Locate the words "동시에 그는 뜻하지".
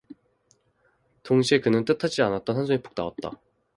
1.21-2.23